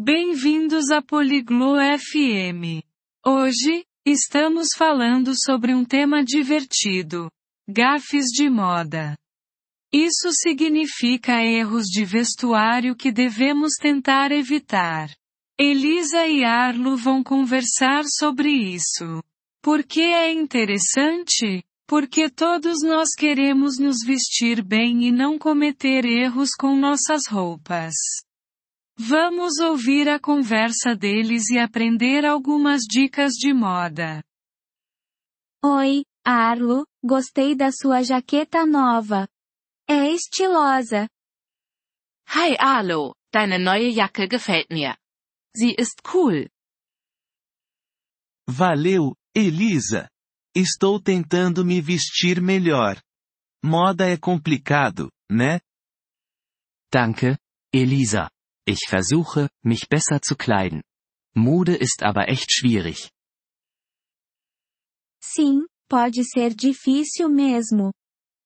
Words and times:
Bem-vindos 0.00 0.92
a 0.92 1.02
Poliglo 1.02 1.74
FM. 1.74 2.84
Hoje, 3.26 3.84
estamos 4.06 4.68
falando 4.76 5.32
sobre 5.34 5.74
um 5.74 5.84
tema 5.84 6.22
divertido: 6.24 7.28
gafes 7.68 8.26
de 8.26 8.48
moda. 8.48 9.18
Isso 9.92 10.30
significa 10.30 11.42
erros 11.42 11.86
de 11.86 12.04
vestuário 12.04 12.94
que 12.94 13.10
devemos 13.10 13.72
tentar 13.74 14.30
evitar. 14.30 15.10
Elisa 15.58 16.28
e 16.28 16.44
Arlo 16.44 16.96
vão 16.96 17.20
conversar 17.20 18.04
sobre 18.04 18.52
isso. 18.52 19.20
Por 19.60 19.82
que 19.82 20.02
é 20.02 20.32
interessante? 20.32 21.64
Porque 21.88 22.30
todos 22.30 22.84
nós 22.84 23.08
queremos 23.18 23.80
nos 23.80 23.96
vestir 24.06 24.62
bem 24.62 25.08
e 25.08 25.10
não 25.10 25.36
cometer 25.36 26.04
erros 26.04 26.50
com 26.56 26.76
nossas 26.76 27.22
roupas. 27.28 27.94
Vamos 29.00 29.58
ouvir 29.60 30.08
a 30.08 30.18
conversa 30.18 30.96
deles 30.96 31.48
e 31.50 31.58
aprender 31.58 32.24
algumas 32.24 32.82
dicas 32.82 33.34
de 33.34 33.54
moda. 33.54 34.24
Oi, 35.64 36.02
Arlo, 36.26 36.84
gostei 37.02 37.54
da 37.54 37.70
sua 37.70 38.02
jaqueta 38.02 38.66
nova. 38.66 39.28
É 39.88 40.10
estilosa. 40.12 41.08
Hi 42.34 42.56
Arlo, 42.58 43.14
deine 43.32 43.56
neue 43.56 43.92
Jacke 43.92 44.26
gefällt 44.26 44.68
mir. 44.68 44.98
Sie 45.56 45.76
ist 45.78 46.02
cool. 46.02 46.48
Valeu, 48.48 49.14
Elisa. 49.32 50.08
Estou 50.52 51.00
tentando 51.00 51.64
me 51.64 51.80
vestir 51.80 52.40
melhor. 52.40 53.00
Moda 53.64 54.08
é 54.08 54.16
complicado, 54.16 55.08
né? 55.30 55.60
Danke, 56.92 57.38
Elisa. 57.72 58.28
Ich 58.68 58.86
versuche, 58.86 59.48
mich 59.62 59.88
besser 59.88 60.20
zu 60.20 60.36
kleiden. 60.36 60.82
Mode 61.34 61.74
ist 61.74 62.02
aber 62.02 62.28
echt 62.28 62.52
schwierig. 62.52 63.10
Sim, 65.22 65.66
pode 65.88 66.22
ser 66.22 66.50
difícil 66.54 67.30
mesmo. 67.30 67.94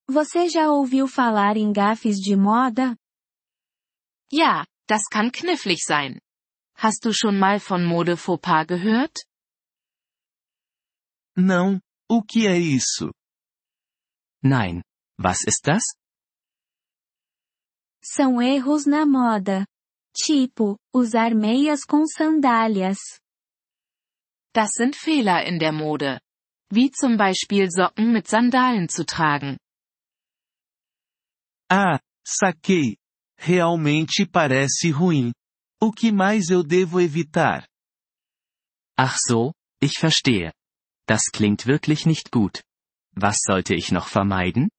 Você 0.09 0.49
já 0.49 0.71
ouviu 0.71 1.09
falar 1.09 1.57
em 1.57 1.73
gafes 1.73 2.21
de 2.21 2.37
moda? 2.37 2.97
Ja, 4.33 4.65
das 4.87 5.09
kann 5.11 5.33
knifflig 5.33 5.81
sein. 5.85 6.21
Hast 6.77 7.05
du 7.05 7.13
schon 7.13 7.37
mal 7.37 7.59
von 7.59 7.85
Mode 7.85 8.17
Fauxpas 8.17 8.65
gehört? 8.69 9.27
Não, 11.37 11.81
o 12.09 12.23
que 12.23 12.47
é 12.47 12.57
isso? 12.57 13.13
Nein. 14.41 14.83
Was 15.19 15.43
ist 15.43 15.67
das? 15.67 15.83
São 18.05 18.41
erros 18.41 18.87
na 18.87 19.05
moda. 19.05 19.67
Tipo, 20.15 20.79
usar 20.95 21.35
meias 21.35 21.85
com 21.85 22.05
sandálias. 22.07 22.99
Das 24.55 24.71
sind 24.75 24.95
Fehler 24.95 25.47
in 25.47 25.59
der 25.59 25.73
Mode. 25.73 26.21
Wie 26.71 26.91
zum 26.91 27.17
Beispiel 27.17 27.71
Socken 27.71 28.13
mit 28.13 28.29
Sandalen 28.29 28.89
zu 28.89 29.05
tragen. 29.05 29.59
Ah, 31.71 32.01
saquei. 32.27 32.97
Realmente 33.39 34.27
parece 34.27 34.91
ruim. 34.93 35.33
O 35.81 35.91
que 35.91 36.13
mais 36.13 36.51
eu 36.51 36.63
devo 36.63 37.01
evitar? 37.01 37.67
Ach 38.97 39.17
so, 39.19 39.53
ich 39.81 39.99
verstehe. 39.99 40.53
Das 41.07 41.31
klingt 41.33 41.67
wirklich 41.67 42.07
nicht 42.07 42.31
gut. 42.31 42.63
Was 43.15 43.39
sollte 43.43 43.75
ich 43.75 43.91
noch 43.91 44.07
vermeiden? 44.07 44.71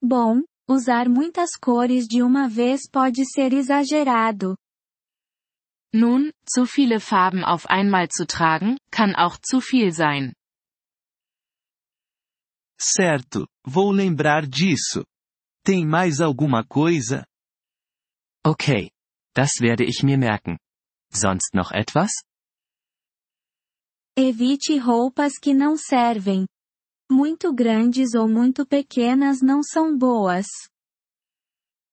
Bom, 0.00 0.44
usar 0.68 1.08
muitas 1.08 1.56
cores 1.56 2.06
de 2.06 2.22
uma 2.22 2.48
vez 2.48 2.88
pode 2.90 3.24
ser 3.24 3.52
exagerado. 3.52 4.56
Nun, 5.94 6.32
zu 6.48 6.64
viele 6.66 7.00
Farben 7.00 7.44
auf 7.44 7.66
einmal 7.66 8.08
zu 8.08 8.26
tragen, 8.26 8.78
kann 8.90 9.14
auch 9.14 9.38
zu 9.38 9.60
viel 9.60 9.92
sein. 9.92 10.34
Certo, 12.80 13.46
vou 13.64 13.92
lembrar 13.92 14.46
disso. 14.46 15.04
Tem 15.64 15.86
mais 15.86 16.20
alguma 16.20 16.64
coisa? 16.64 17.24
Okay. 18.44 18.90
Das 19.34 19.60
werde 19.60 19.84
ich 19.84 20.02
mir 20.02 20.18
merken. 20.18 20.58
Sonst 21.10 21.54
noch 21.54 21.70
etwas? 21.72 22.10
Evite 24.16 24.78
roupas 24.78 25.38
que 25.38 25.54
não 25.54 25.76
servem. 25.76 26.46
Muito 27.12 27.52
grandes 27.52 28.14
ou 28.14 28.26
muito 28.26 28.64
pequenas 28.64 29.42
não 29.42 29.62
são 29.62 29.94
boas. 29.94 30.46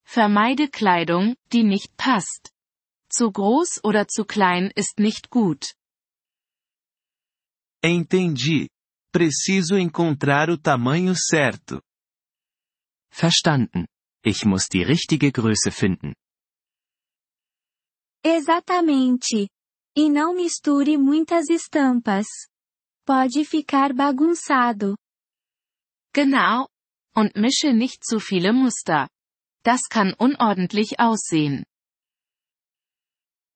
Vermeide 0.06 0.70
Kleidung, 0.70 1.36
die 1.52 1.62
nicht 1.62 1.94
passt. 1.98 2.54
Zu 3.12 3.30
groß 3.30 3.82
oder 3.84 4.08
zu 4.08 4.24
klein 4.24 4.72
ist 4.78 4.98
nicht 4.98 5.30
gut. 5.30 5.76
Entendi. 7.84 8.70
Preciso 9.12 9.76
encontrar 9.76 10.50
o 10.50 10.58
tamanho 10.58 11.14
certo. 11.14 11.82
Verstanden. 13.12 13.88
Ich 14.24 14.46
muss 14.46 14.70
die 14.72 14.84
richtige 14.84 15.34
Größe 15.34 15.70
finden. 15.70 16.14
Exatamente. 18.24 19.50
E 19.98 20.10
não 20.10 20.34
misture 20.34 20.98
muitas 20.98 21.50
estampas. 21.50 22.26
Pode 23.06 23.44
ficar 23.44 23.92
bagunçado. 23.92 24.96
Genau. 26.14 26.68
Und 27.16 27.36
mische 27.36 27.74
nicht 27.74 28.04
zu 28.04 28.20
viele 28.20 28.54
Muster. 28.54 29.10
Das 29.64 29.82
kann 29.90 30.14
unordentlich 30.14 31.00
aussehen. 31.00 31.66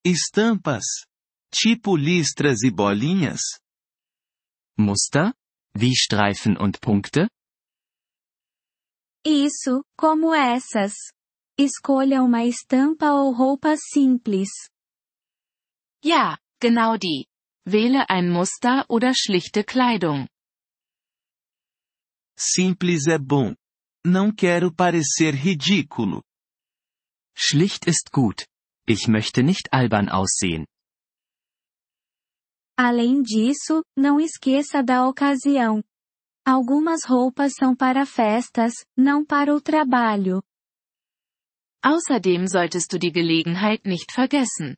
Estampas. 0.04 1.06
Tipo 1.52 1.96
listras 1.96 2.64
e 2.64 2.72
bolinhas? 2.72 3.60
Muster? 4.78 5.34
Wie 5.74 5.96
Streifen 5.96 6.58
und 6.58 6.82
Punkte? 6.82 7.30
Isso, 9.26 9.84
como 9.96 10.34
essas. 10.34 10.94
Escolha 11.58 12.22
uma 12.22 12.44
estampa 12.44 13.14
ou 13.14 13.32
roupa 13.32 13.76
simples. 13.78 14.50
Ja, 16.04 16.38
genau 16.60 16.98
die. 16.98 17.28
Wähle 17.66 18.10
ein 18.10 18.30
Muster 18.30 18.86
oder 18.90 19.14
schlichte 19.14 19.64
Kleidung. 19.64 20.28
Simples 22.38 23.08
é 23.08 23.18
bom. 23.18 23.54
Não 24.06 24.34
quero 24.34 24.74
parecer 24.74 25.34
ridículo. 25.34 26.24
Schlicht 27.36 27.88
ist 27.88 28.12
gut. 28.12 28.46
Ich 28.88 29.08
möchte 29.08 29.44
nicht 29.44 29.70
albern 29.72 30.10
aussehen. 30.10 30.66
Além 32.78 33.22
disso, 33.22 33.84
não 33.96 34.20
esqueça 34.20 34.84
da 34.84 35.08
ocasião. 35.08 35.84
Algumas 36.46 37.06
roupas 37.06 37.54
são 37.58 37.76
para 37.76 38.06
festas, 38.06 38.74
não 38.98 39.24
para 39.24 39.56
o 39.56 39.62
trabalho. 39.62 40.44
Außerdem 41.82 42.48
solltest 42.48 42.92
du 42.92 43.00
die 43.00 43.12
Gelegenheit 43.12 43.86
nicht 43.86 44.12
vergessen. 44.12 44.76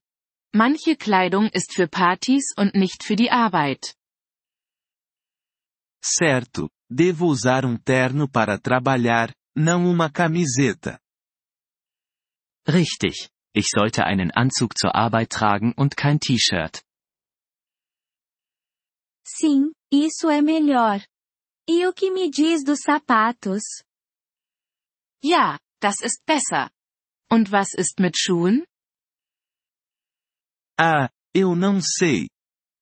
Manche 0.54 0.96
Kleidung 0.96 1.50
ist 1.54 1.74
für 1.74 1.88
Partys 1.88 2.54
und 2.58 2.76
nicht 2.76 3.04
für 3.04 3.16
die 3.16 3.30
Arbeit. 3.32 3.96
Certo, 6.04 6.70
devo 6.90 7.26
usar 7.26 7.66
um 7.66 7.78
terno 7.78 8.30
para 8.30 8.60
trabalhar, 8.60 9.34
não 9.56 9.86
uma 9.90 10.12
camiseta. 10.12 11.00
Richtig. 12.68 13.30
Ich 13.54 13.70
sollte 13.70 14.04
einen 14.04 14.32
Anzug 14.36 14.78
zur 14.78 14.96
Arbeit 14.96 15.30
tragen 15.30 15.74
und 15.78 15.96
kein 15.96 16.20
T-Shirt. 16.20 16.84
Sim, 19.26 19.72
isso 19.92 20.30
é 20.30 20.42
melhor. 20.42 21.02
E 21.68 21.88
o 21.88 21.94
que 21.94 22.12
me 22.12 22.30
diz 22.30 22.64
dos 22.64 22.82
sapatos? 22.82 23.64
Ja, 25.24 25.58
das 25.82 26.02
ist 26.02 26.24
besser. 26.26 26.70
Und 27.32 27.52
was 27.52 27.74
ist 27.74 28.00
mit 28.00 28.16
Schuhen? 28.18 28.66
Ah, 30.78 31.10
eu 31.34 31.56
não 31.56 31.82
sei. 31.82 32.28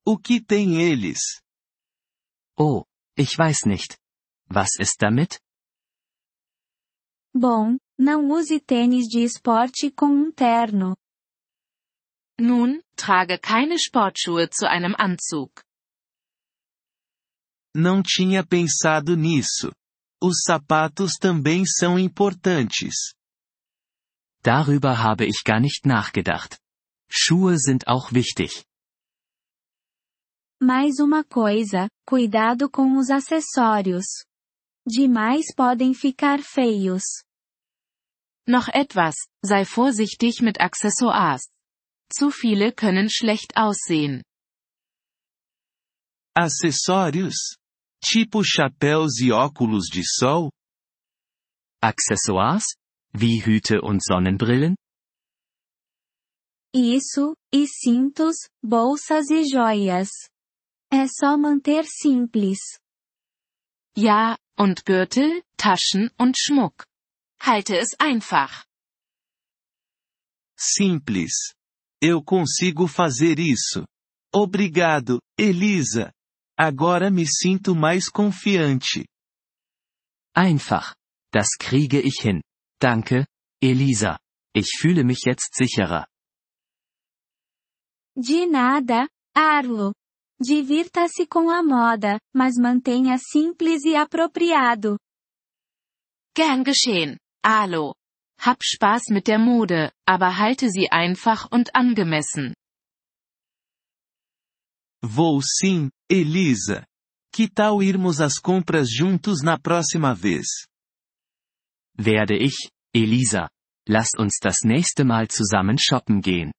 O 0.06 0.18
que 0.18 0.42
tem 0.44 0.82
eles? 0.82 1.40
Oh, 2.58 2.84
ich 3.16 3.38
weiß 3.38 3.66
nicht. 3.66 3.98
Was 4.50 4.76
ist 4.80 5.02
damit? 5.02 5.40
Bom, 7.36 7.78
não 7.98 8.30
use 8.30 8.60
tênis 8.60 9.08
de 9.08 9.24
esporte 9.24 9.92
com 9.92 10.06
um 10.06 10.32
terno. 10.32 10.96
Nun, 12.40 12.82
trage 12.96 13.40
keine 13.40 13.78
Sportschuhe 13.80 14.50
zu 14.50 14.68
einem 14.68 14.96
Anzug. 14.98 15.52
Não 17.76 18.04
tinha 18.04 18.46
pensado 18.46 19.16
nisso. 19.16 19.72
Os 20.22 20.44
sapatos 20.44 21.16
também 21.18 21.66
são 21.66 21.98
importantes. 21.98 23.14
Darüber 24.44 25.00
habe 25.00 25.26
ich 25.26 25.44
gar 25.44 25.60
nicht 25.60 25.86
nachgedacht. 25.86 26.60
Schuhe 27.10 27.58
sind 27.58 27.88
auch 27.88 28.14
wichtig. 28.14 28.66
Mais 30.66 30.98
uma 31.02 31.26
coisa, 31.26 31.90
cuidado 32.08 32.72
com 32.72 32.96
os 32.98 33.10
acessórios. 33.10 34.06
Demais 34.88 35.54
podem 35.54 35.94
ficar 35.94 36.40
feios. 36.42 37.04
Noch 38.48 38.70
etwas, 38.74 39.14
sei 39.46 39.66
vorsichtig 39.66 40.42
mit 40.42 40.62
Accessoires. 40.62 41.50
Zu 42.10 42.32
viele 42.32 42.72
können 42.72 43.10
schlecht 43.10 43.58
aussehen. 43.58 44.22
Acessórios? 46.34 47.58
Tipo 48.02 48.42
chapéus 48.42 49.20
e 49.20 49.34
óculos 49.34 49.90
de 49.92 50.02
sol? 50.18 50.50
Accessoires? 51.82 52.64
Wie 53.14 53.44
Hüte 53.46 53.82
und 53.82 54.02
Sonnenbrillen? 54.02 54.76
Isso, 56.74 57.36
e 57.52 57.68
cintos, 57.68 58.48
bolsas 58.64 59.30
e 59.30 59.44
joias. 59.44 60.08
É 60.96 61.08
só 61.08 61.36
manter 61.36 61.86
simples. 61.86 62.60
Ja, 63.98 64.38
und 64.56 64.86
Gürtel, 64.86 65.44
Taschen 65.58 66.12
und 66.20 66.38
Schmuck. 66.38 66.86
Halte 67.40 67.76
es 67.76 67.96
einfach. 68.00 68.64
Simples. 70.56 71.56
Eu 72.00 72.22
consigo 72.24 72.88
fazer 72.88 73.40
isso. 73.40 73.88
Obrigado, 74.32 75.20
Elisa. 75.36 76.14
Agora 76.56 77.10
me 77.10 77.26
sinto 77.26 77.74
mais 77.74 78.08
confiante. 78.08 79.08
Einfach. 80.36 80.94
Das 81.32 81.58
kriege 81.58 82.02
ich 82.02 82.22
hin. 82.22 82.44
Danke, 82.80 83.26
Elisa. 83.60 84.20
Ich 84.54 84.78
fühle 84.80 85.04
mich 85.04 85.24
jetzt 85.26 85.56
sicherer. 85.56 86.06
De 88.16 88.46
nada, 88.46 89.08
Arlo. 89.34 89.92
Divirta-se 90.44 91.26
com 91.26 91.50
a 91.50 91.64
moda, 91.64 92.20
mas 92.36 92.56
mantenha 92.58 93.18
simples 93.18 93.86
e 93.86 93.96
apropriado. 93.96 95.00
Gern 96.36 96.64
geschehen, 96.64 97.18
Alo. 97.42 97.96
Hab 98.38 98.62
Spaß 98.62 99.04
mit 99.10 99.28
der 99.28 99.40
Mode, 99.40 99.94
aber 100.06 100.38
halte 100.38 100.70
sie 100.70 100.92
einfach 100.92 101.48
und 101.50 101.74
angemessen. 101.74 102.54
Vou 105.02 105.42
sim, 105.42 105.90
Elisa. 106.10 106.86
Que 107.34 107.48
tal 107.48 107.82
irmos 107.82 108.20
às 108.20 108.38
compras 108.38 108.90
juntos 108.90 109.42
na 109.42 109.58
próxima 109.58 110.14
vez? 110.14 110.68
Werde 111.98 112.36
ich, 112.36 112.70
Elisa. 112.94 113.50
Lasst 113.88 114.20
uns 114.20 114.40
das 114.42 114.64
nächste 114.66 115.06
Mal 115.06 115.30
zusammen 115.30 115.78
shoppen 115.78 116.20
gehen. 116.22 116.52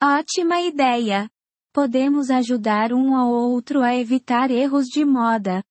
Ótima 0.00 0.60
ideia! 0.60 1.28
Podemos 1.74 2.28
ajudar 2.28 2.92
um 2.92 3.16
ao 3.16 3.30
outro 3.30 3.80
a 3.80 3.94
evitar 3.94 4.50
erros 4.50 4.88
de 4.88 5.06
moda. 5.06 5.64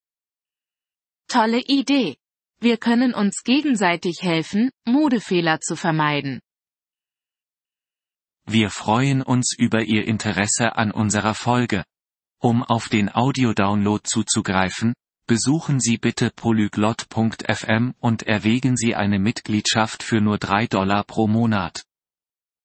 Tolle 1.28 1.62
Idee. 1.70 2.18
Wir 2.60 2.78
können 2.78 3.14
uns 3.14 3.44
gegenseitig 3.44 4.24
helfen, 4.24 4.72
Modefehler 4.88 5.60
zu 5.60 5.76
vermeiden. 5.76 6.42
Wir 8.48 8.72
freuen 8.72 9.22
uns 9.22 9.56
über 9.56 9.84
Ihr 9.84 10.08
Interesse 10.08 10.76
an 10.76 10.92
unserer 10.92 11.36
Folge. 11.36 11.84
Um 12.42 12.64
auf 12.64 12.90
den 12.90 13.14
Audiodownload 13.14 14.02
zuzugreifen, 14.04 14.96
besuchen 15.28 15.80
Sie 15.80 15.98
bitte 15.98 16.32
polyglot.fm 16.32 17.94
und 18.00 18.24
erwägen 18.24 18.76
Sie 18.76 18.96
eine 18.96 19.20
Mitgliedschaft 19.20 20.02
für 20.02 20.20
nur 20.20 20.40
3 20.40 20.66
Dollar 20.66 21.04
pro 21.04 21.28
Monat. 21.28 21.84